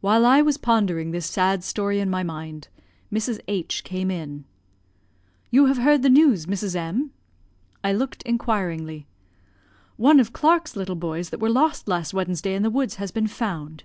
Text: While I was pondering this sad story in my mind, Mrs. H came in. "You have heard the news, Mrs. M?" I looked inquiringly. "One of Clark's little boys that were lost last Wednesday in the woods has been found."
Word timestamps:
While 0.00 0.24
I 0.24 0.42
was 0.42 0.58
pondering 0.58 1.10
this 1.10 1.26
sad 1.26 1.64
story 1.64 1.98
in 1.98 2.08
my 2.08 2.22
mind, 2.22 2.68
Mrs. 3.12 3.40
H 3.48 3.82
came 3.82 4.08
in. 4.08 4.44
"You 5.50 5.66
have 5.66 5.78
heard 5.78 6.02
the 6.02 6.08
news, 6.08 6.46
Mrs. 6.46 6.76
M?" 6.76 7.10
I 7.82 7.92
looked 7.92 8.22
inquiringly. 8.22 9.08
"One 9.96 10.20
of 10.20 10.32
Clark's 10.32 10.76
little 10.76 10.94
boys 10.94 11.30
that 11.30 11.40
were 11.40 11.50
lost 11.50 11.88
last 11.88 12.14
Wednesday 12.14 12.54
in 12.54 12.62
the 12.62 12.70
woods 12.70 12.94
has 12.94 13.10
been 13.10 13.26
found." 13.26 13.82